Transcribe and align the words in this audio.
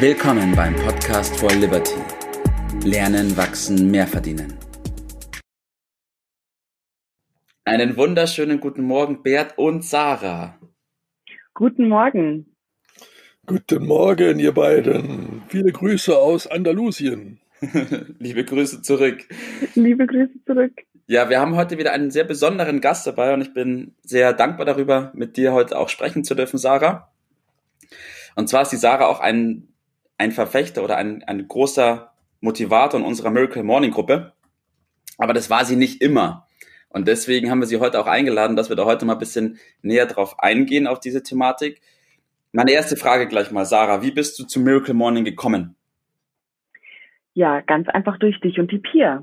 Willkommen 0.00 0.54
beim 0.54 0.76
Podcast 0.76 1.36
for 1.40 1.50
Liberty. 1.50 1.96
Lernen, 2.84 3.36
wachsen, 3.36 3.90
mehr 3.90 4.06
verdienen. 4.06 4.56
Einen 7.64 7.96
wunderschönen 7.96 8.60
guten 8.60 8.82
Morgen, 8.82 9.24
Bert 9.24 9.58
und 9.58 9.84
Sarah. 9.84 10.56
Guten 11.52 11.88
Morgen. 11.88 12.54
Guten 13.44 13.88
Morgen, 13.88 14.38
ihr 14.38 14.52
beiden. 14.54 15.42
Viele 15.48 15.72
Grüße 15.72 16.16
aus 16.16 16.46
Andalusien. 16.46 17.40
Liebe 18.20 18.44
Grüße 18.44 18.82
zurück. 18.82 19.24
Liebe 19.74 20.06
Grüße 20.06 20.44
zurück. 20.46 20.74
Ja, 21.08 21.28
wir 21.28 21.40
haben 21.40 21.56
heute 21.56 21.76
wieder 21.76 21.90
einen 21.90 22.12
sehr 22.12 22.22
besonderen 22.22 22.80
Gast 22.80 23.04
dabei 23.08 23.34
und 23.34 23.40
ich 23.40 23.52
bin 23.52 23.96
sehr 24.02 24.32
dankbar 24.32 24.64
darüber, 24.64 25.10
mit 25.16 25.36
dir 25.36 25.52
heute 25.52 25.76
auch 25.76 25.88
sprechen 25.88 26.22
zu 26.22 26.36
dürfen, 26.36 26.58
Sarah. 26.58 27.10
Und 28.36 28.48
zwar 28.48 28.62
ist 28.62 28.70
die 28.70 28.76
Sarah 28.76 29.06
auch 29.06 29.18
ein 29.18 29.67
ein 30.18 30.32
Verfechter 30.32 30.84
oder 30.84 30.96
ein, 30.96 31.22
ein 31.24 31.48
großer 31.48 32.12
Motivator 32.40 33.00
in 33.00 33.06
unserer 33.06 33.30
Miracle 33.30 33.62
Morning 33.62 33.92
Gruppe. 33.92 34.32
Aber 35.16 35.32
das 35.32 35.50
war 35.50 35.64
sie 35.64 35.76
nicht 35.76 36.02
immer. 36.02 36.46
Und 36.90 37.08
deswegen 37.08 37.50
haben 37.50 37.60
wir 37.60 37.66
sie 37.66 37.80
heute 37.80 38.00
auch 38.00 38.06
eingeladen, 38.06 38.56
dass 38.56 38.68
wir 38.68 38.76
da 38.76 38.84
heute 38.84 39.04
mal 39.04 39.14
ein 39.14 39.18
bisschen 39.18 39.58
näher 39.82 40.06
drauf 40.06 40.38
eingehen 40.40 40.86
auf 40.86 41.00
diese 41.00 41.22
Thematik. 41.22 41.80
Meine 42.52 42.72
erste 42.72 42.96
Frage 42.96 43.28
gleich 43.28 43.50
mal, 43.50 43.64
Sarah, 43.64 44.02
wie 44.02 44.10
bist 44.10 44.38
du 44.38 44.44
zu 44.44 44.60
Miracle 44.60 44.94
Morning 44.94 45.24
gekommen? 45.24 45.76
Ja, 47.34 47.60
ganz 47.60 47.88
einfach 47.88 48.18
durch 48.18 48.40
dich 48.40 48.58
und 48.58 48.72
die 48.72 48.78
Pia. 48.78 49.22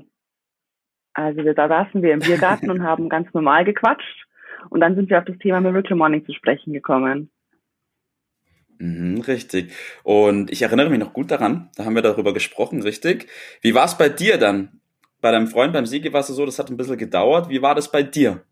Also 1.12 1.42
da 1.42 1.68
saßen 1.68 2.02
wir 2.02 2.12
im 2.12 2.20
Biergarten 2.20 2.70
und 2.70 2.82
haben 2.82 3.08
ganz 3.08 3.32
normal 3.34 3.64
gequatscht 3.64 4.26
und 4.70 4.80
dann 4.80 4.94
sind 4.94 5.10
wir 5.10 5.18
auf 5.18 5.24
das 5.24 5.38
Thema 5.38 5.60
Miracle 5.60 5.96
Morning 5.96 6.24
zu 6.24 6.32
sprechen 6.32 6.72
gekommen. 6.72 7.30
Mhm, 8.78 9.20
richtig. 9.22 9.72
Und 10.02 10.50
ich 10.50 10.62
erinnere 10.62 10.90
mich 10.90 10.98
noch 10.98 11.12
gut 11.12 11.30
daran, 11.30 11.70
da 11.76 11.84
haben 11.84 11.94
wir 11.94 12.02
darüber 12.02 12.34
gesprochen, 12.34 12.82
richtig. 12.82 13.28
Wie 13.62 13.74
war 13.74 13.84
es 13.84 13.96
bei 13.96 14.08
dir 14.08 14.38
dann? 14.38 14.80
Bei 15.20 15.30
deinem 15.30 15.46
Freund, 15.46 15.72
beim 15.72 15.86
Siege 15.86 16.12
war 16.12 16.20
es 16.20 16.26
so, 16.26 16.44
das 16.46 16.58
hat 16.58 16.70
ein 16.70 16.76
bisschen 16.76 16.98
gedauert. 16.98 17.48
Wie 17.48 17.62
war 17.62 17.74
das 17.74 17.90
bei 17.90 18.02
dir? 18.02 18.42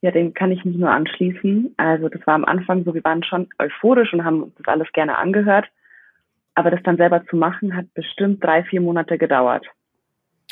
Ja, 0.00 0.10
dem 0.10 0.34
kann 0.34 0.50
ich 0.50 0.64
mich 0.64 0.76
nur 0.76 0.90
anschließen. 0.90 1.74
Also 1.76 2.08
das 2.08 2.26
war 2.26 2.34
am 2.34 2.44
Anfang 2.44 2.84
so, 2.84 2.92
wir 2.92 3.04
waren 3.04 3.22
schon 3.22 3.48
euphorisch 3.58 4.12
und 4.12 4.24
haben 4.24 4.42
uns 4.42 4.54
das 4.58 4.66
alles 4.66 4.90
gerne 4.92 5.16
angehört. 5.16 5.66
Aber 6.54 6.70
das 6.70 6.82
dann 6.82 6.96
selber 6.96 7.24
zu 7.26 7.36
machen, 7.36 7.76
hat 7.76 7.86
bestimmt 7.94 8.42
drei, 8.42 8.64
vier 8.64 8.80
Monate 8.80 9.16
gedauert. 9.16 9.64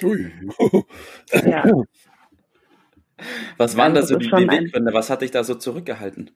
Ui. 0.02 0.32
ja. 1.44 1.64
Was 3.58 3.76
waren 3.76 3.94
also 3.96 4.14
da 4.14 4.24
so 4.24 4.38
die 4.38 4.46
Beweggründe? 4.46 4.94
Was 4.94 5.10
hat 5.10 5.20
dich 5.22 5.30
da 5.30 5.44
so 5.44 5.54
zurückgehalten? 5.54 6.30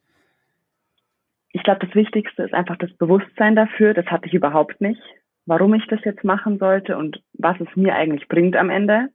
Ich 1.55 1.63
glaube, 1.63 1.87
das 1.87 1.95
Wichtigste 1.95 2.43
ist 2.43 2.53
einfach 2.53 2.77
das 2.77 2.93
Bewusstsein 2.95 3.55
dafür. 3.55 3.95
Das 3.95 4.07
hatte 4.07 4.27
ich 4.27 4.35
überhaupt 4.35 4.81
nicht, 4.81 5.01
warum 5.47 5.73
ich 5.75 5.87
das 5.87 6.01
jetzt 6.05 6.25
machen 6.25 6.59
sollte 6.59 6.99
und 6.99 7.23
was 7.35 7.57
es 7.61 7.69
mir 7.77 7.95
eigentlich 7.95 8.27
bringt 8.27 8.57
am 8.57 8.71
Ende. 8.71 9.09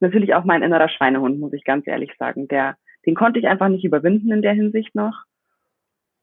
Natürlich 0.00 0.34
auch 0.34 0.42
mein 0.42 0.64
innerer 0.64 0.88
Schweinehund, 0.88 1.38
muss 1.38 1.52
ich 1.52 1.62
ganz 1.62 1.86
ehrlich 1.86 2.10
sagen. 2.18 2.48
Der, 2.48 2.76
den 3.06 3.14
konnte 3.14 3.38
ich 3.38 3.46
einfach 3.46 3.68
nicht 3.68 3.84
überwinden 3.84 4.32
in 4.32 4.42
der 4.42 4.52
Hinsicht 4.52 4.96
noch. 4.96 5.14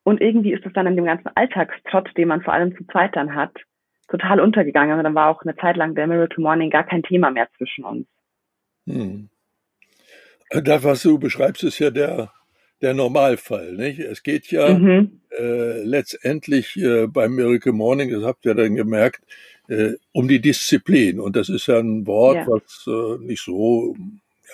Und 0.04 0.20
irgendwie 0.20 0.52
ist 0.52 0.66
es 0.66 0.74
dann 0.74 0.86
in 0.86 0.98
dem 0.98 1.06
ganzen 1.06 1.32
Alltagstrott, 1.34 2.10
den 2.18 2.28
man 2.28 2.42
vor 2.42 2.54
allem 2.54 2.76
zu 2.76 2.86
zweit 2.88 3.16
dann 3.16 3.36
hat, 3.36 3.56
total 4.10 4.42
untergegangen. 4.42 4.98
Und 4.98 5.06
dann 5.06 5.16
war 5.16 5.30
auch 5.30 5.44
eine 5.44 5.56
Zeit 5.56 5.78
lang 5.78 5.96
der 5.96 6.08
Miracle 6.08 6.44
Morning 6.44 6.70
gar 6.70 6.84
kein 6.84 7.04
Thema 7.04 7.32
mehr 7.32 7.48
zwischen 7.56 7.86
uns. 7.86 8.06
Hm. 8.86 9.30
Das, 10.50 10.84
was 10.84 11.04
du 11.04 11.18
beschreibst, 11.18 11.64
ist 11.64 11.80
ja 11.80 11.90
der 11.90 12.34
der 12.82 12.94
Normalfall. 12.94 13.74
Nicht? 13.74 14.00
Es 14.00 14.24
geht 14.24 14.52
ja 14.52 14.74
mhm. 14.74 15.22
äh, 15.38 15.82
letztendlich 15.84 16.76
äh, 16.78 17.08
beim 17.08 17.36
Miracle 17.36 17.74
Morning, 17.74 18.12
das 18.12 18.24
habt 18.24 18.46
ihr 18.46 18.54
dann 18.54 18.76
gemerkt, 18.76 19.22
äh, 19.68 19.94
um 20.12 20.28
die 20.28 20.40
Disziplin. 20.40 21.20
Und 21.20 21.36
das 21.36 21.50
ist 21.50 21.68
ja 21.68 21.80
ein 21.80 22.06
Wort, 22.08 22.38
ja. 22.38 22.48
was 22.48 22.86
äh, 22.88 23.24
nicht 23.24 23.44
so, 23.44 23.96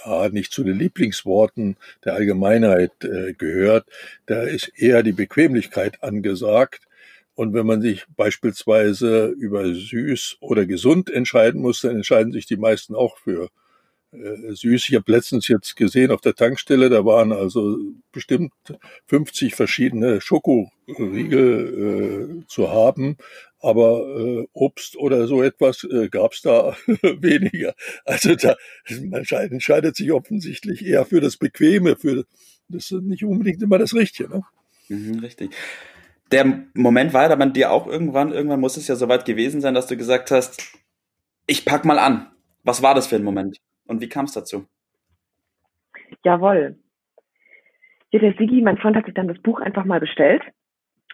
ja, 0.06 0.30
nicht 0.30 0.52
zu 0.52 0.64
den 0.64 0.80
Lieblingsworten 0.80 1.76
der 2.06 2.14
Allgemeinheit 2.14 2.92
äh, 3.04 3.34
gehört. 3.34 3.86
Da 4.26 4.44
ist 4.44 4.72
eher 4.76 5.04
die 5.04 5.12
Bequemlichkeit 5.12 6.04
angesagt. 6.04 6.82
Und 7.34 7.54
wenn 7.54 7.66
man 7.66 7.82
sich 7.82 8.06
beispielsweise 8.16 9.28
über 9.28 9.74
süß 9.74 10.38
oder 10.42 10.66
gesund 10.66 11.10
entscheiden 11.10 11.62
muss, 11.62 11.82
dann 11.82 11.96
entscheiden 11.96 12.34
sich 12.34 12.46
die 12.46 12.58
meisten 12.58 12.94
auch 12.94 13.18
für 13.18 13.50
äh, 14.12 14.54
süß. 14.54 14.90
Ich 14.90 14.96
habe 14.96 15.12
letztens 15.12 15.48
jetzt 15.48 15.76
gesehen 15.76 16.12
auf 16.12 16.22
der 16.22 16.36
Tankstelle, 16.36 16.90
da 16.90 17.06
waren 17.06 17.32
also 17.32 17.78
bestimmt 18.12 18.54
50 19.08 19.56
verschiedene 19.56 20.22
Schokoriegel 20.22 22.42
äh, 22.42 22.48
zu 22.48 22.70
haben, 22.70 23.18
aber 23.60 24.06
äh, 24.18 24.48
Obst 24.54 24.98
oder 24.98 25.28
so 25.28 25.44
etwas 25.44 25.84
äh, 25.84 26.10
gab 26.10 26.34
es 26.34 26.42
da 26.42 26.76
weniger. 26.86 27.74
Also 28.06 28.36
da 28.36 28.56
man 29.02 29.24
entscheidet 29.24 29.96
sich 29.96 30.12
offensichtlich 30.12 30.86
eher 30.86 31.06
für 31.06 31.22
das 31.22 31.38
Bequeme, 31.38 31.96
für 31.96 32.26
das 32.68 32.92
ist 32.92 33.04
nicht 33.04 33.24
unbedingt 33.24 33.62
immer 33.62 33.78
das 33.78 33.94
Richtige. 33.94 34.30
Ne? 34.30 34.44
Mhm, 34.90 35.20
richtig. 35.20 35.52
Der 36.32 36.66
Moment 36.74 37.14
war 37.14 37.30
ja 37.30 37.36
bei 37.36 37.46
dir 37.46 37.72
auch 37.72 37.88
irgendwann, 37.88 38.32
irgendwann 38.32 38.62
muss 38.62 38.78
es 38.78 38.88
ja 38.88 38.96
soweit 38.96 39.26
gewesen 39.26 39.62
sein, 39.62 39.74
dass 39.74 39.88
du 39.88 39.98
gesagt 39.98 40.32
hast, 40.32 40.62
ich 41.46 41.66
pack 41.66 41.86
mal 41.86 42.00
an. 42.00 42.32
Was 42.64 42.82
war 42.82 42.96
das 42.96 43.08
für 43.08 43.16
ein 43.16 43.24
Moment? 43.24 43.58
Und 43.92 44.00
wie 44.00 44.08
kam 44.08 44.24
es 44.24 44.32
dazu? 44.32 44.68
Jawohl. 46.24 46.78
Ja, 48.12 48.20
der 48.20 48.34
Sigi, 48.36 48.62
mein 48.62 48.78
Freund, 48.78 48.96
hat 48.96 49.04
sich 49.04 49.14
dann 49.14 49.28
das 49.28 49.42
Buch 49.42 49.60
einfach 49.60 49.84
mal 49.84 50.00
bestellt, 50.00 50.44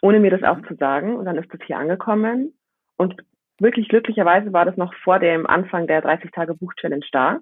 ohne 0.04 0.20
mir 0.20 0.30
das 0.30 0.44
auch 0.44 0.62
zu 0.68 0.76
sagen. 0.76 1.16
Und 1.16 1.26
dann 1.26 1.38
ist 1.38 1.52
das 1.52 1.60
hier 1.66 1.80
angekommen. 1.80 2.54
Und 2.96 3.16
wirklich 3.58 3.90
glücklicherweise 3.90 4.54
war 4.54 4.66
das 4.66 4.78
noch 4.78 4.94
vor 5.04 5.18
dem 5.18 5.48
Anfang 5.48 5.88
der 5.88 6.04
30-Tage-Buch-Challenge 6.04 7.06
da. 7.12 7.40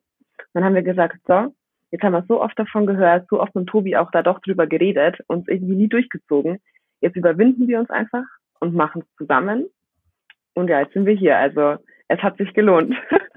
Dann 0.53 0.63
haben 0.63 0.73
wir 0.73 0.83
gesagt, 0.83 1.17
so, 1.27 1.53
jetzt 1.91 2.03
haben 2.03 2.13
wir 2.13 2.23
so 2.29 2.41
oft 2.41 2.57
davon 2.57 2.85
gehört, 2.85 3.27
so 3.29 3.41
oft 3.41 3.53
mit 3.55 3.67
Tobi 3.67 3.97
auch 3.97 4.11
da 4.11 4.23
doch 4.23 4.39
drüber 4.39 4.67
geredet, 4.67 5.19
uns 5.27 5.49
irgendwie 5.49 5.75
nie 5.75 5.89
durchgezogen. 5.89 6.61
Jetzt 7.01 7.17
überwinden 7.17 7.67
wir 7.67 7.81
uns 7.81 7.89
einfach 7.89 8.23
und 8.61 8.73
machen 8.73 9.01
es 9.01 9.15
zusammen. 9.17 9.65
Und 10.53 10.69
ja, 10.69 10.79
jetzt 10.79 10.93
sind 10.93 11.05
wir 11.05 11.13
hier. 11.13 11.37
Also 11.37 11.75
es 12.07 12.19
hat 12.19 12.37
sich 12.37 12.53
gelohnt. 12.53 12.95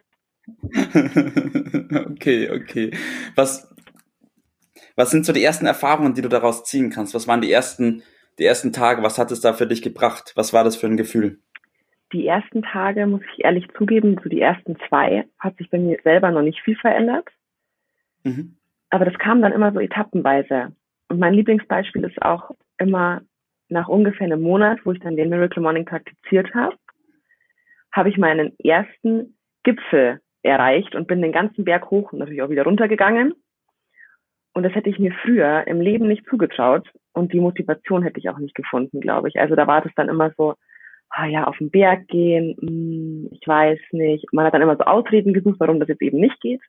okay, 2.10 2.50
okay. 2.50 2.90
Was, 3.34 3.72
was 4.96 5.10
sind 5.10 5.24
so 5.26 5.32
die 5.32 5.44
ersten 5.44 5.66
Erfahrungen, 5.66 6.14
die 6.14 6.22
du 6.22 6.28
daraus 6.28 6.64
ziehen 6.64 6.90
kannst? 6.90 7.14
Was 7.14 7.28
waren 7.28 7.40
die 7.40 7.52
ersten, 7.52 8.02
die 8.38 8.44
ersten 8.44 8.72
Tage? 8.72 9.02
Was 9.02 9.18
hat 9.18 9.30
es 9.30 9.40
da 9.40 9.52
für 9.52 9.66
dich 9.66 9.82
gebracht? 9.82 10.32
Was 10.36 10.52
war 10.52 10.64
das 10.64 10.76
für 10.76 10.86
ein 10.86 10.96
Gefühl? 10.96 11.38
Die 12.12 12.26
ersten 12.26 12.62
Tage, 12.62 13.06
muss 13.06 13.20
ich 13.32 13.44
ehrlich 13.44 13.66
zugeben, 13.76 14.18
so 14.22 14.28
die 14.28 14.40
ersten 14.40 14.76
zwei, 14.88 15.26
hat 15.38 15.56
sich 15.58 15.68
bei 15.70 15.78
mir 15.78 15.98
selber 16.02 16.30
noch 16.30 16.42
nicht 16.42 16.60
viel 16.60 16.76
verändert. 16.76 17.28
Mhm. 18.24 18.56
Aber 18.90 19.04
das 19.04 19.18
kam 19.18 19.42
dann 19.42 19.52
immer 19.52 19.72
so 19.72 19.80
etappenweise. 19.80 20.72
Und 21.08 21.18
mein 21.18 21.34
Lieblingsbeispiel 21.34 22.04
ist 22.04 22.20
auch 22.22 22.50
immer 22.78 23.22
nach 23.68 23.88
ungefähr 23.88 24.26
einem 24.26 24.40
Monat, 24.40 24.78
wo 24.84 24.92
ich 24.92 25.00
dann 25.00 25.16
den 25.16 25.28
Miracle 25.28 25.62
Morning 25.62 25.84
praktiziert 25.84 26.54
habe, 26.54 26.76
habe 27.92 28.08
ich 28.08 28.16
meinen 28.16 28.58
ersten 28.58 29.36
Gipfel 29.62 30.20
erreicht 30.48 30.94
und 30.94 31.06
bin 31.06 31.22
den 31.22 31.32
ganzen 31.32 31.64
Berg 31.64 31.90
hoch 31.90 32.12
und 32.12 32.18
natürlich 32.18 32.42
auch 32.42 32.50
wieder 32.50 32.64
runtergegangen. 32.64 33.34
Und 34.54 34.62
das 34.64 34.74
hätte 34.74 34.90
ich 34.90 34.98
mir 34.98 35.12
früher 35.22 35.66
im 35.66 35.80
Leben 35.80 36.08
nicht 36.08 36.26
zugetraut 36.26 36.90
und 37.12 37.32
die 37.32 37.40
Motivation 37.40 38.02
hätte 38.02 38.18
ich 38.18 38.28
auch 38.28 38.38
nicht 38.38 38.54
gefunden, 38.54 39.00
glaube 39.00 39.28
ich. 39.28 39.38
Also 39.38 39.54
da 39.54 39.66
war 39.66 39.82
das 39.82 39.92
dann 39.94 40.08
immer 40.08 40.32
so, 40.36 40.54
ah 41.10 41.26
ja, 41.26 41.44
auf 41.44 41.56
den 41.58 41.70
Berg 41.70 42.08
gehen, 42.08 42.56
mh, 42.60 42.68
hm, 42.68 43.28
ich 43.32 43.46
weiß 43.46 43.78
nicht. 43.92 44.26
Man 44.32 44.44
hat 44.44 44.54
dann 44.54 44.62
immer 44.62 44.76
so 44.76 44.84
Ausreden 44.84 45.32
gesucht, 45.32 45.60
warum 45.60 45.80
das 45.80 45.88
jetzt 45.88 46.02
eben 46.02 46.18
nicht 46.18 46.40
geht. 46.40 46.60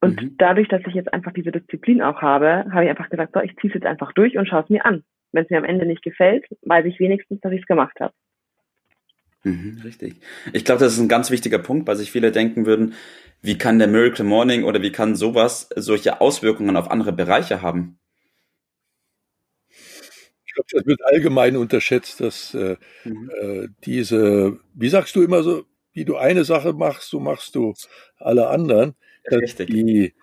Und 0.00 0.20
mhm. 0.20 0.36
dadurch, 0.38 0.68
dass 0.68 0.82
ich 0.86 0.94
jetzt 0.94 1.12
einfach 1.12 1.32
diese 1.32 1.52
Disziplin 1.52 2.02
auch 2.02 2.20
habe, 2.20 2.66
habe 2.70 2.84
ich 2.84 2.90
einfach 2.90 3.08
gesagt, 3.08 3.32
so, 3.34 3.40
ich 3.40 3.56
ziehe 3.56 3.70
es 3.70 3.74
jetzt 3.74 3.86
einfach 3.86 4.12
durch 4.12 4.36
und 4.36 4.46
schaue 4.46 4.62
es 4.62 4.68
mir 4.68 4.84
an. 4.84 5.04
Wenn 5.32 5.44
es 5.44 5.50
mir 5.50 5.58
am 5.58 5.64
Ende 5.64 5.86
nicht 5.86 6.02
gefällt, 6.02 6.44
weiß 6.62 6.84
ich 6.86 7.00
wenigstens, 7.00 7.40
dass 7.40 7.52
ich 7.52 7.62
es 7.62 7.66
gemacht 7.66 7.98
habe. 8.00 8.12
Mhm, 9.46 9.80
richtig. 9.84 10.16
Ich 10.52 10.64
glaube, 10.64 10.80
das 10.80 10.94
ist 10.94 10.98
ein 10.98 11.08
ganz 11.08 11.30
wichtiger 11.30 11.60
Punkt, 11.60 11.86
weil 11.86 11.94
sich 11.94 12.10
viele 12.10 12.32
denken 12.32 12.66
würden, 12.66 12.94
wie 13.42 13.56
kann 13.56 13.78
der 13.78 13.86
Miracle 13.86 14.24
Morning 14.24 14.64
oder 14.64 14.82
wie 14.82 14.90
kann 14.90 15.14
sowas 15.14 15.68
solche 15.76 16.20
Auswirkungen 16.20 16.76
auf 16.76 16.90
andere 16.90 17.12
Bereiche 17.12 17.62
haben? 17.62 18.00
Ich 19.68 20.52
glaube, 20.52 20.66
das 20.72 20.84
wird 20.86 21.04
allgemein 21.04 21.56
unterschätzt, 21.56 22.20
dass 22.20 22.54
äh, 22.54 22.76
mhm. 23.04 23.30
äh, 23.40 23.68
diese, 23.84 24.58
wie 24.74 24.88
sagst 24.88 25.14
du 25.14 25.22
immer 25.22 25.44
so, 25.44 25.64
wie 25.92 26.04
du 26.04 26.16
eine 26.16 26.44
Sache 26.44 26.72
machst, 26.72 27.08
so 27.08 27.20
machst 27.20 27.54
du 27.54 27.72
alle 28.18 28.48
anderen. 28.48 28.96
Dass 29.30 29.42
Richtig. 29.42 29.68
die 29.68 30.14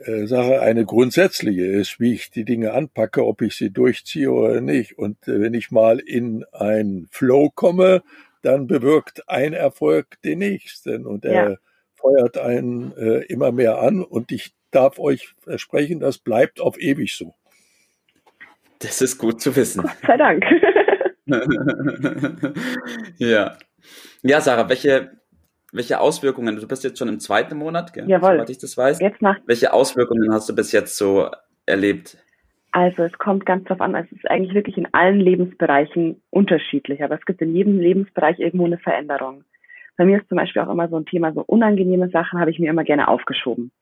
äh, 0.00 0.26
Sache 0.26 0.60
eine 0.60 0.84
grundsätzliche 0.84 1.66
ist, 1.66 2.00
wie 2.00 2.14
ich 2.14 2.30
die 2.30 2.44
Dinge 2.44 2.72
anpacke, 2.72 3.24
ob 3.24 3.42
ich 3.42 3.54
sie 3.54 3.70
durchziehe 3.70 4.30
oder 4.30 4.60
nicht. 4.60 4.98
Und 4.98 5.28
äh, 5.28 5.40
wenn 5.40 5.54
ich 5.54 5.70
mal 5.70 6.00
in 6.00 6.44
ein 6.52 7.06
Flow 7.12 7.50
komme, 7.54 8.02
dann 8.46 8.66
bewirkt 8.66 9.28
ein 9.28 9.52
Erfolg 9.52 10.22
den 10.22 10.38
nächsten 10.38 11.04
und 11.04 11.24
er 11.24 11.50
ja. 11.50 11.56
feuert 11.94 12.38
einen 12.38 12.96
äh, 12.96 13.24
immer 13.24 13.50
mehr 13.52 13.78
an 13.80 14.02
und 14.04 14.30
ich 14.30 14.54
darf 14.70 14.98
euch 14.98 15.34
versprechen, 15.38 16.00
das 16.00 16.18
bleibt 16.18 16.60
auf 16.60 16.78
ewig 16.78 17.16
so. 17.16 17.34
Das 18.78 19.02
ist 19.02 19.18
gut 19.18 19.40
zu 19.40 19.56
wissen. 19.56 19.82
Gott 19.82 19.96
sei 20.06 20.16
Dank. 20.16 20.44
ja. 23.16 23.56
Ja, 24.22 24.40
Sarah, 24.40 24.68
welche, 24.68 25.12
welche 25.72 25.98
Auswirkungen, 25.98 26.56
du 26.56 26.68
bist 26.68 26.84
jetzt 26.84 26.98
schon 26.98 27.08
im 27.08 27.18
zweiten 27.18 27.56
Monat, 27.56 27.92
gell? 27.92 28.08
Jawohl. 28.08 28.34
soweit 28.34 28.50
ich 28.50 28.58
das 28.58 28.76
weiß. 28.76 29.00
Jetzt 29.00 29.22
nach 29.22 29.38
welche 29.46 29.72
Auswirkungen 29.72 30.32
hast 30.32 30.48
du 30.48 30.54
bis 30.54 30.72
jetzt 30.72 30.96
so 30.96 31.30
erlebt? 31.64 32.18
Also 32.76 33.04
es 33.04 33.12
kommt 33.16 33.46
ganz 33.46 33.64
drauf 33.64 33.80
an, 33.80 33.94
es 33.94 34.12
ist 34.12 34.30
eigentlich 34.30 34.52
wirklich 34.52 34.76
in 34.76 34.92
allen 34.92 35.18
Lebensbereichen 35.18 36.20
unterschiedlich, 36.28 37.02
aber 37.02 37.14
es 37.14 37.24
gibt 37.24 37.40
in 37.40 37.54
jedem 37.54 37.80
Lebensbereich 37.80 38.38
irgendwo 38.38 38.66
eine 38.66 38.76
Veränderung. 38.76 39.44
Bei 39.96 40.04
mir 40.04 40.20
ist 40.20 40.28
zum 40.28 40.36
Beispiel 40.36 40.60
auch 40.60 40.68
immer 40.68 40.86
so 40.90 40.96
ein 40.98 41.06
Thema, 41.06 41.32
so 41.32 41.40
unangenehme 41.40 42.10
Sachen 42.10 42.38
habe 42.38 42.50
ich 42.50 42.58
mir 42.58 42.68
immer 42.68 42.84
gerne 42.84 43.08
aufgeschoben. 43.08 43.72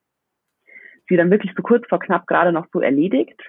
Sie 1.08 1.17
dann 1.17 1.32
wirklich 1.32 1.50
so 1.56 1.62
kurz 1.64 1.85
vor 1.88 1.99
knapp 1.99 2.29
gerade 2.29 2.52
noch 2.52 2.67
so 2.73 2.81
erledigt. 2.81 3.43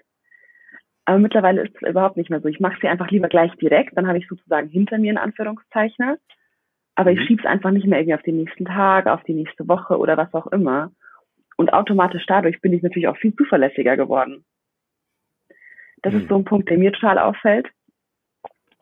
Aber 1.05 1.19
mittlerweile 1.19 1.61
ist 1.61 1.75
es 1.75 1.89
überhaupt 1.89 2.17
nicht 2.17 2.31
mehr 2.31 2.41
so. 2.41 2.47
Ich 2.47 2.59
mache 2.59 2.79
sie 2.81 2.87
einfach 2.87 3.11
lieber 3.11 3.27
gleich 3.27 3.53
direkt, 3.57 3.95
dann 3.95 4.07
habe 4.07 4.17
ich 4.17 4.27
sozusagen 4.27 4.69
hinter 4.69 4.97
mir 4.97 5.11
in 5.11 5.19
Anführungszeichen. 5.19 6.15
Aber 6.95 7.11
ich 7.11 7.19
mhm. 7.19 7.23
schiebe 7.27 7.43
es 7.43 7.47
einfach 7.47 7.69
nicht 7.69 7.85
mehr 7.85 7.99
irgendwie 7.99 8.15
auf 8.15 8.23
den 8.23 8.37
nächsten 8.37 8.65
Tag, 8.65 9.05
auf 9.05 9.23
die 9.25 9.35
nächste 9.35 9.67
Woche 9.67 9.99
oder 9.99 10.17
was 10.17 10.33
auch 10.33 10.47
immer. 10.47 10.91
Und 11.55 11.71
automatisch 11.71 12.25
dadurch 12.25 12.59
bin 12.61 12.73
ich 12.73 12.81
natürlich 12.81 13.07
auch 13.07 13.17
viel 13.17 13.35
zuverlässiger 13.35 13.95
geworden. 13.95 14.43
Das 16.05 16.13
mhm. 16.13 16.21
ist 16.21 16.29
so 16.29 16.35
ein 16.35 16.45
Punkt, 16.45 16.69
der 16.69 16.77
mir 16.77 16.93
total 16.93 17.17
auffällt. 17.17 17.67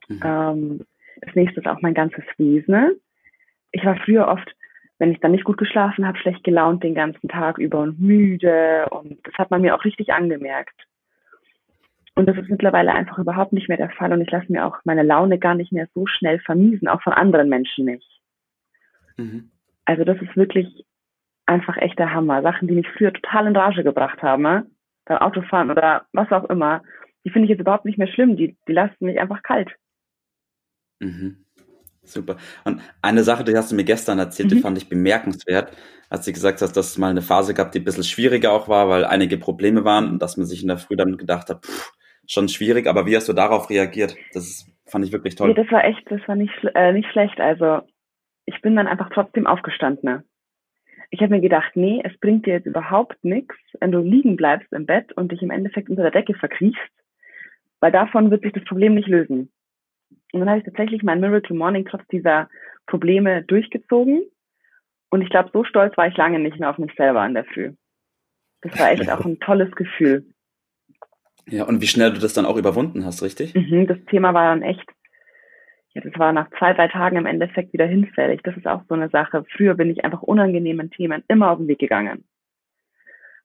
Mhm. 0.10 0.20
Ähm, 0.24 0.86
das 1.22 1.34
nächste 1.36 1.62
ist 1.62 1.68
auch 1.68 1.81
mein 1.81 1.94
ganzes 1.94 2.25
Wesen. 2.38 3.00
Ich 3.72 3.86
war 3.86 3.96
früher 3.96 4.28
oft, 4.28 4.54
wenn 5.00 5.14
ich 5.14 5.22
dann 5.22 5.31
nicht 5.31 5.46
gut 5.46 5.58
geschlafen 5.58 6.06
habe, 6.06 6.18
schlecht 6.18 6.44
gelaunt 6.44 6.84
den 6.84 6.96
ganzen 6.96 7.30
Tag 7.30 7.60
über 7.60 7.80
und 7.80 7.98
müde. 7.98 8.88
Und 8.90 9.25
das 9.25 9.34
hat 9.36 9.52
man 9.52 9.62
mir 9.62 9.74
auch 9.74 9.86
richtig 9.86 10.12
angemerkt. 10.12 10.75
Und 12.16 12.28
das 12.28 12.38
ist 12.38 12.50
mittlerweile 12.50 12.92
einfach 12.92 13.18
überhaupt 13.18 13.54
nicht 13.54 13.70
mehr 13.70 13.78
der 13.78 13.90
Fall. 13.92 14.12
Und 14.12 14.20
ich 14.20 14.30
lasse 14.30 14.52
mir 14.52 14.66
auch 14.66 14.78
meine 14.84 15.04
Laune 15.04 15.40
gar 15.40 15.56
nicht 15.56 15.72
mehr 15.72 15.88
so 15.96 16.06
schnell 16.06 16.40
vermiesen, 16.40 16.90
auch 16.90 17.02
von 17.04 17.14
anderen 17.14 17.48
Menschen 17.48 17.86
nicht. 17.86 18.20
Mhm. 19.16 19.50
Also 19.86 20.04
das 20.04 20.22
ist 20.22 20.36
wirklich 20.36 20.86
einfach 21.46 21.78
echter 21.78 22.14
Hammer. 22.14 22.42
Sachen, 22.42 22.68
die 22.68 22.75
mich 22.75 22.88
früher 22.90 23.14
total 23.14 23.48
in 23.48 23.56
Rage 23.56 23.86
gebracht 23.86 24.22
haben, 24.22 24.44
ne? 24.44 24.68
beim 25.06 25.20
Autofahren 25.20 25.72
oder 25.72 26.06
was 26.12 26.30
auch 26.31 26.50
immer 26.50 26.84
die 27.25 27.30
finde 27.30 27.46
ich 27.46 27.52
jetzt 27.52 27.62
überhaupt 27.62 27.86
nicht 27.86 27.98
mehr 27.98 28.08
schlimm. 28.08 28.36
Die, 28.36 28.58
die 28.68 28.74
lassen 28.74 29.06
mich 29.06 29.20
einfach 29.20 29.44
kalt. 29.44 29.70
Mhm. 31.00 31.46
Super. 32.04 32.36
Und 32.66 32.81
eine 33.02 33.24
Sache, 33.24 33.44
die 33.44 33.56
hast 33.56 33.72
du 33.72 33.75
mir 33.75 33.86
gestern 33.86 34.20
erzählt, 34.20 34.52
mhm. 34.52 34.56
die 34.56 34.62
fand 34.62 34.78
ich 34.78 34.90
bemerkenswert, 34.90 35.75
als 36.10 36.25
du 36.25 36.34
gesagt 36.34 36.62
hast, 36.62 36.74
dass 36.74 36.92
es 36.92 36.98
mal 36.98 37.10
eine 37.10 37.22
Phase 37.22 37.54
gab, 37.54 37.72
die 37.72 37.80
ein 37.80 37.86
bisschen 37.86 38.04
schwieriger 38.04 38.52
auch 38.52 38.68
war, 38.68 38.90
weil 38.90 39.06
einige 39.06 39.38
Probleme 39.38 39.86
waren 39.86 40.10
und 40.10 40.22
dass 40.22 40.36
man 40.36 40.46
sich 40.46 40.62
in 40.62 40.68
der 40.68 40.78
Früh 40.78 40.98
dann 40.98 41.18
gedacht 41.18 41.50
hat, 41.50 41.66
pff, 41.66 41.94
schon 42.28 42.50
schwierig, 42.50 42.88
aber 42.88 43.06
wie 43.06 43.16
hast 43.16 43.30
du 43.30 43.34
darauf 43.34 43.70
reagiert? 43.70 44.16
Das 44.34 44.70
fand 44.86 45.06
ich 45.06 45.14
wirklich 45.14 45.36
toll. 45.36 45.50
Nee, 45.50 45.54
das 45.54 45.72
war 45.72 45.86
echt, 45.86 46.04
das 46.10 46.22
war 46.28 46.36
nicht, 46.36 46.54
äh, 46.75 46.92
nicht 46.92 47.10
schlecht. 47.12 47.40
Also 47.40 47.81
ich 48.46 48.62
bin 48.62 48.75
dann 48.75 48.88
einfach 48.88 49.10
trotzdem 49.14 49.48
aufgestanden. 49.48 50.10
Ne? 50.10 50.24
Ich 51.10 51.22
habe 51.22 51.31
mir 51.31 51.42
gedacht, 51.42 51.72
nee, 51.75 52.02
es 52.04 52.18
bringt 52.20 52.46
dir 52.46 52.56
jetzt 52.56 52.66
überhaupt 52.66 53.24
nichts, 53.24 53.56
wenn 53.80 53.92
du 53.92 54.00
liegen 54.00 54.36
bleibst 54.36 54.72
im 54.74 54.86
Bett 54.86 55.14
und 55.14 55.31
dich 55.31 55.42
im 55.42 55.52
Endeffekt 55.52 55.90
unter 55.90 56.02
der 56.02 56.12
Decke 56.12 56.34
verkriechst 56.34 56.92
weil 57.83 57.91
davon 57.91 58.31
wird 58.31 58.44
sich 58.44 58.53
das 58.53 58.63
Problem 58.63 58.94
nicht 58.94 59.09
lösen. 59.09 59.51
Und 60.31 60.39
dann 60.39 60.47
habe 60.47 60.59
ich 60.59 60.63
tatsächlich 60.63 61.03
mein 61.03 61.19
Miracle 61.19 61.53
Morning 61.53 61.83
trotz 61.83 62.07
dieser 62.07 62.47
Probleme 62.88 63.44
durchgezogen. 63.44 64.24
Und 65.09 65.21
ich 65.21 65.30
glaube, 65.30 65.50
so 65.51 65.65
stolz 65.65 65.97
war 65.97 66.07
ich 66.07 66.15
lange 66.15 66.39
nicht 66.39 66.57
mehr 66.57 66.69
auf 66.69 66.77
mich 66.77 66.94
selber 66.95 67.25
in 67.25 67.33
der 67.33 67.44
Früh. 67.44 67.74
Das 68.62 68.80
war 68.80 68.91
echt 68.91 69.09
auch 69.09 69.25
ein 69.25 69.38
tolles 69.41 69.69
Gefühl. 69.75 70.25
Ja, 71.45 71.65
und 71.65 71.81
wie 71.81 71.88
schnell 71.88 72.13
du 72.13 72.21
das 72.21 72.31
dann 72.31 72.45
auch 72.45 72.56
überwunden 72.56 73.03
hast, 73.03 73.21
richtig? 73.21 73.53
Mhm, 73.53 73.86
das 73.86 73.97
Thema 74.09 74.33
war 74.33 74.45
dann 74.45 74.62
echt, 74.62 74.89
ja, 75.94 76.01
das 76.03 76.18
war 76.18 76.31
nach 76.31 76.50
zwei, 76.57 76.74
drei 76.74 76.88
Tagen 76.88 77.18
im 77.18 77.25
Endeffekt 77.25 77.74
wieder 77.74 77.86
hinfällig. 77.86 78.39
Das 78.44 78.56
ist 78.56 78.65
auch 78.65 78.83
so 78.88 78.94
eine 78.95 79.09
Sache. 79.09 79.44
Früher 79.57 79.74
bin 79.74 79.89
ich 79.89 80.06
einfach 80.06 80.21
unangenehmen 80.21 80.89
Themen 80.89 81.25
immer 81.27 81.51
auf 81.51 81.57
den 81.57 81.68
Weg 81.68 81.79
gegangen 81.79 82.24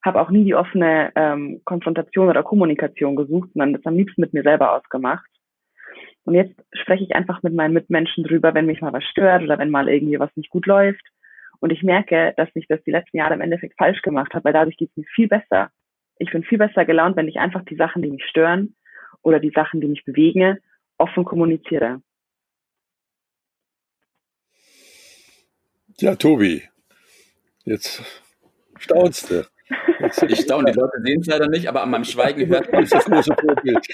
habe 0.03 0.21
auch 0.21 0.29
nie 0.29 0.45
die 0.45 0.55
offene 0.55 1.11
ähm, 1.15 1.61
Konfrontation 1.65 2.29
oder 2.29 2.43
Kommunikation 2.43 3.15
gesucht, 3.15 3.49
sondern 3.53 3.73
das 3.73 3.85
am 3.85 3.95
liebsten 3.95 4.21
mit 4.21 4.33
mir 4.33 4.43
selber 4.43 4.73
ausgemacht. 4.73 5.29
Und 6.23 6.35
jetzt 6.35 6.55
spreche 6.73 7.03
ich 7.03 7.15
einfach 7.15 7.43
mit 7.43 7.53
meinen 7.53 7.73
Mitmenschen 7.73 8.23
drüber, 8.23 8.53
wenn 8.53 8.65
mich 8.65 8.81
mal 8.81 8.93
was 8.93 9.03
stört 9.03 9.43
oder 9.43 9.57
wenn 9.57 9.69
mal 9.69 9.89
irgendwie 9.89 10.19
was 10.19 10.35
nicht 10.35 10.49
gut 10.49 10.65
läuft. 10.65 11.03
Und 11.59 11.71
ich 11.71 11.83
merke, 11.83 12.33
dass 12.37 12.49
ich 12.53 12.67
das 12.67 12.81
die 12.83 12.91
letzten 12.91 13.17
Jahre 13.17 13.33
im 13.33 13.41
Endeffekt 13.41 13.77
falsch 13.77 14.01
gemacht 14.01 14.33
habe, 14.33 14.45
weil 14.45 14.53
dadurch 14.53 14.77
geht 14.77 14.89
es 14.91 14.97
mir 14.97 15.05
viel 15.15 15.27
besser. 15.27 15.71
Ich 16.17 16.31
bin 16.31 16.43
viel 16.43 16.57
besser 16.57 16.85
gelaunt, 16.85 17.15
wenn 17.15 17.27
ich 17.27 17.37
einfach 17.37 17.63
die 17.65 17.75
Sachen, 17.75 18.01
die 18.01 18.11
mich 18.11 18.23
stören 18.25 18.75
oder 19.21 19.39
die 19.39 19.51
Sachen, 19.53 19.81
die 19.81 19.87
mich 19.87 20.05
bewegen, 20.05 20.59
offen 20.97 21.25
kommuniziere. 21.25 22.01
Ja, 25.97 26.15
Tobi, 26.15 26.63
jetzt 27.65 28.03
staunst 28.77 29.31
du. 29.31 29.45
Ich 30.27 30.39
staune, 30.39 30.71
die 30.71 30.79
Leute 30.79 31.01
sehen 31.03 31.21
es 31.21 31.27
leider 31.27 31.47
nicht, 31.47 31.67
aber 31.67 31.83
an 31.83 31.91
meinem 31.91 32.03
Schweigen 32.03 32.47
hört 32.47 32.71
man 32.71 32.87
das 32.87 33.05
große 33.05 33.35
Vorbild. 33.39 33.85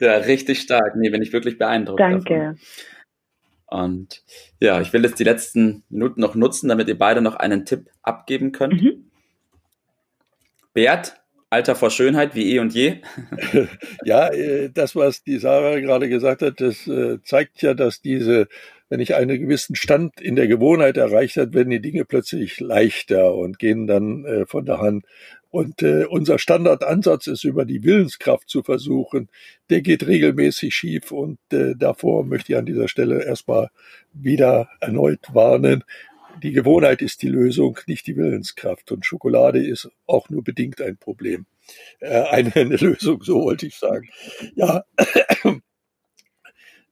ja, 0.00 0.16
richtig 0.18 0.60
stark. 0.60 0.96
Nee, 0.96 1.10
bin 1.10 1.22
ich 1.22 1.32
wirklich 1.32 1.58
beeindruckt. 1.58 2.00
Danke. 2.00 2.34
Davon. 2.34 2.58
Und 3.70 4.22
ja, 4.60 4.80
ich 4.80 4.92
will 4.92 5.04
jetzt 5.04 5.18
die 5.18 5.24
letzten 5.24 5.84
Minuten 5.90 6.20
noch 6.20 6.34
nutzen, 6.34 6.68
damit 6.68 6.88
ihr 6.88 6.98
beide 6.98 7.20
noch 7.20 7.36
einen 7.36 7.66
Tipp 7.66 7.90
abgeben 8.02 8.52
könnt. 8.52 8.82
Mhm. 8.82 9.10
Bert, 10.72 11.20
Alter 11.50 11.74
vor 11.74 11.90
Schönheit 11.90 12.34
wie 12.34 12.54
eh 12.54 12.58
und 12.58 12.74
je. 12.74 12.96
ja, 14.04 14.28
äh, 14.28 14.70
das, 14.70 14.94
was 14.94 15.22
die 15.22 15.38
Sarah 15.38 15.80
gerade 15.80 16.08
gesagt 16.08 16.42
hat, 16.42 16.60
das 16.60 16.86
äh, 16.86 17.18
zeigt 17.22 17.62
ja, 17.62 17.74
dass 17.74 18.00
diese 18.00 18.48
wenn 18.90 19.00
ich 19.00 19.14
einen 19.14 19.38
gewissen 19.38 19.76
Stand 19.76 20.18
in 20.18 20.34
der 20.34 20.48
Gewohnheit 20.48 20.96
erreicht 20.96 21.36
hat, 21.36 21.52
werden 21.52 21.68
die 21.68 21.82
Dinge 21.82 22.06
plötzlich 22.06 22.58
leichter 22.58 23.34
und 23.34 23.58
gehen 23.58 23.86
dann 23.86 24.24
äh, 24.24 24.46
von 24.46 24.64
der 24.64 24.78
Hand. 24.78 25.04
Und 25.50 25.82
unser 25.82 26.38
Standardansatz 26.38 27.26
ist, 27.26 27.44
über 27.44 27.64
die 27.64 27.82
Willenskraft 27.82 28.50
zu 28.50 28.62
versuchen. 28.62 29.30
Der 29.70 29.80
geht 29.80 30.06
regelmäßig 30.06 30.74
schief 30.74 31.10
und 31.10 31.38
davor 31.48 32.26
möchte 32.26 32.52
ich 32.52 32.58
an 32.58 32.66
dieser 32.66 32.86
Stelle 32.86 33.24
erstmal 33.24 33.70
wieder 34.12 34.68
erneut 34.80 35.20
warnen. 35.32 35.84
Die 36.42 36.52
Gewohnheit 36.52 37.02
ist 37.02 37.22
die 37.22 37.28
Lösung, 37.28 37.78
nicht 37.86 38.06
die 38.06 38.16
Willenskraft. 38.16 38.90
Und 38.92 39.04
Schokolade 39.04 39.64
ist 39.64 39.90
auch 40.06 40.28
nur 40.28 40.42
bedingt 40.42 40.80
ein 40.80 40.96
Problem. 40.96 41.46
Äh, 42.00 42.22
eine, 42.22 42.54
eine 42.54 42.76
Lösung, 42.80 43.22
so 43.22 43.42
wollte 43.42 43.66
ich 43.66 43.76
sagen. 43.76 44.08
Ja, 44.54 44.84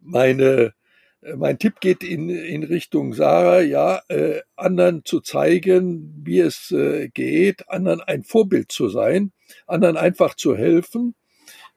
meine 0.00 0.74
äh, 1.22 1.36
mein 1.36 1.58
Tipp 1.58 1.80
geht 1.80 2.04
in, 2.04 2.28
in 2.28 2.62
Richtung 2.62 3.12
Sarah, 3.12 3.60
ja, 3.60 4.02
äh, 4.08 4.42
anderen 4.54 5.04
zu 5.04 5.20
zeigen, 5.20 6.22
wie 6.24 6.40
es 6.40 6.70
äh, 6.70 7.08
geht, 7.08 7.68
anderen 7.68 8.00
ein 8.00 8.22
Vorbild 8.22 8.70
zu 8.70 8.88
sein, 8.88 9.32
anderen 9.66 9.96
einfach 9.96 10.34
zu 10.34 10.56
helfen. 10.56 11.14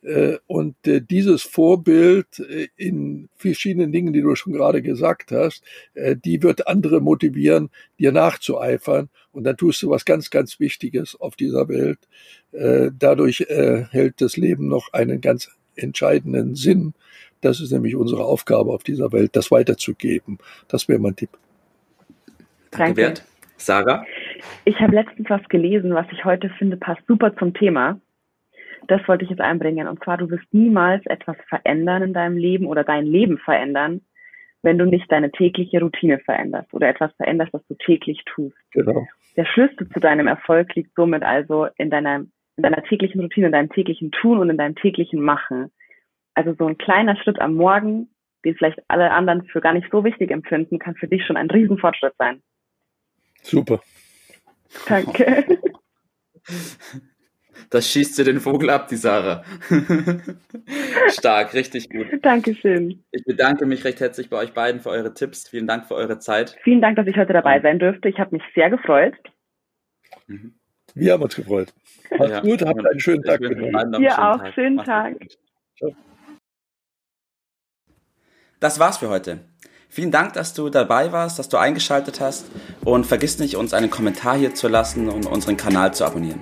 Äh, 0.02 0.38
und 0.48 0.76
äh, 0.88 1.02
dieses 1.02 1.42
Vorbild 1.42 2.40
äh, 2.40 2.68
in 2.78 3.30
verschiedenen 3.36 3.92
Dingen, 3.92 4.14
die 4.14 4.22
du 4.22 4.34
schon 4.36 4.54
gerade 4.54 4.82
gesagt 4.82 5.32
hast, 5.32 5.64
die 5.96 6.42
wird 6.42 6.68
andere 6.68 7.02
motivieren, 7.02 7.70
dir 8.00 8.12
nachzueifern. 8.12 9.10
Und 9.32 9.44
dann 9.44 9.58
tust 9.58 9.82
du 9.82 9.90
was 9.90 10.06
ganz, 10.06 10.30
ganz 10.30 10.60
Wichtiges 10.60 11.20
auf 11.20 11.36
dieser 11.36 11.68
Welt. 11.68 12.00
Dadurch 12.52 13.46
hält 13.48 14.22
das 14.22 14.38
Leben 14.38 14.68
noch 14.68 14.92
einen 14.92 15.22
ganz 15.22 15.50
entscheidenden 15.76 16.56
Sinn. 16.56 16.94
Das 17.42 17.62
ist 17.62 17.72
nämlich 17.72 17.96
unsere 17.96 18.26
Aufgabe 18.26 18.72
auf 18.72 18.84
dieser 18.84 19.12
Welt, 19.14 19.36
das 19.36 19.52
weiterzugeben. 19.52 20.40
Das 20.68 20.90
wäre 20.90 21.00
mein 21.00 21.16
Tipp. 21.16 21.30
Danke, 22.72 22.94
Bert. 22.96 23.24
Sarah? 23.58 24.06
Ich 24.66 24.80
habe 24.80 24.96
letztens 24.96 25.30
was 25.30 25.44
gelesen, 25.50 25.94
was 25.94 26.08
ich 26.12 26.26
heute 26.26 26.50
finde, 26.58 26.78
passt 26.78 27.02
super 27.08 27.36
zum 27.38 27.54
Thema. 27.54 28.00
Das 28.88 29.08
wollte 29.08 29.24
ich 29.24 29.30
jetzt 29.30 29.42
einbringen. 29.42 29.88
Und 29.88 30.04
zwar, 30.04 30.18
du 30.18 30.30
wirst 30.30 30.54
niemals 30.54 31.06
etwas 31.06 31.38
verändern 31.48 32.04
in 32.04 32.14
deinem 32.14 32.38
Leben 32.38 32.66
oder 32.68 32.84
dein 32.84 33.06
Leben 33.06 33.38
verändern, 33.38 34.02
wenn 34.62 34.78
du 34.78 34.86
nicht 34.86 35.12
deine 35.12 35.32
tägliche 35.32 35.80
Routine 35.80 36.20
veränderst 36.20 36.74
oder 36.74 36.90
etwas 36.90 37.14
veränderst, 37.16 37.54
was 37.54 37.66
du 37.68 37.76
täglich 37.76 38.24
tust. 38.26 38.58
Genau. 38.72 39.08
Der 39.38 39.46
Schlüssel 39.46 39.88
zu 39.90 40.00
deinem 40.00 40.28
Erfolg 40.28 40.76
liegt 40.76 40.94
somit 40.96 41.24
also 41.24 41.68
in 41.78 41.90
deiner, 41.90 42.26
in 42.58 42.64
deiner 42.64 42.84
täglichen 42.84 43.22
Routine, 43.22 43.48
in 43.48 43.54
deinem 43.54 43.70
täglichen 43.70 44.12
Tun 44.12 44.40
und 44.40 44.50
in 44.50 44.58
deinem 44.58 44.76
täglichen 44.76 45.22
Machen. 45.22 45.72
Also 46.34 46.54
so 46.54 46.68
ein 46.68 46.78
kleiner 46.78 47.16
Schritt 47.18 47.40
am 47.40 47.56
Morgen, 47.56 48.10
den 48.44 48.56
vielleicht 48.56 48.82
alle 48.88 49.12
anderen 49.12 49.44
für 49.46 49.62
gar 49.62 49.74
nicht 49.74 49.88
so 49.92 50.04
wichtig 50.04 50.32
empfinden, 50.32 50.80
kann 50.80 50.96
für 50.96 51.08
dich 51.08 51.26
schon 51.26 51.38
ein 51.38 51.50
Riesenfortschritt 51.50 52.14
sein. 52.18 52.42
Super. 53.42 53.82
Danke. 54.88 55.46
das 57.70 57.88
schießt 57.88 58.18
dir 58.18 58.24
den 58.24 58.40
Vogel 58.40 58.70
ab, 58.70 58.88
die 58.88 58.96
Sarah. 58.96 59.44
Stark, 61.10 61.54
richtig 61.54 61.90
gut. 61.90 62.08
Dankeschön. 62.22 63.04
Ich 63.12 63.24
bedanke 63.26 63.66
mich 63.66 63.84
recht 63.84 64.00
herzlich 64.00 64.30
bei 64.30 64.38
euch 64.38 64.54
beiden 64.54 64.82
für 64.82 64.90
eure 64.90 65.14
Tipps. 65.14 65.48
Vielen 65.48 65.68
Dank 65.68 65.86
für 65.86 65.96
eure 65.96 66.20
Zeit. 66.20 66.58
Vielen 66.64 66.82
Dank, 66.82 66.96
dass 66.96 67.08
ich 67.08 67.18
heute 67.18 67.34
dabei 67.34 67.62
sein 67.62 67.78
durfte. 67.78 68.10
Ich 68.10 68.20
habe 68.20 68.36
mich 68.36 68.44
sehr 68.56 68.70
gefreut. 68.70 69.14
Mhm. 70.28 70.56
Wir 70.96 71.14
haben 71.14 71.24
uns 71.24 71.36
gefreut. 71.36 71.74
Macht's 72.18 72.32
ja, 72.32 72.40
gut, 72.42 72.62
habt 72.64 72.86
einen 72.86 73.00
schönen 73.00 73.24
Tag. 73.24 73.40
Ihr 73.42 74.20
auch, 74.20 74.38
Tag. 74.40 74.54
schönen 74.56 74.78
Tag. 74.84 75.16
Ciao. 75.78 75.96
Das 78.60 78.80
war's 78.80 78.98
für 78.98 79.10
heute. 79.10 79.40
Vielen 79.90 80.12
Dank, 80.12 80.34
dass 80.34 80.54
du 80.54 80.70
dabei 80.70 81.12
warst, 81.12 81.40
dass 81.40 81.50
du 81.50 81.58
eingeschaltet 81.58 82.20
hast 82.20 82.50
und 82.84 83.06
vergiss 83.06 83.40
nicht, 83.40 83.56
uns 83.56 83.74
einen 83.74 83.90
Kommentar 83.90 84.38
hier 84.38 84.54
zu 84.54 84.68
lassen 84.68 85.10
und 85.10 85.26
unseren 85.26 85.58
Kanal 85.58 85.94
zu 85.94 86.06
abonnieren. 86.06 86.42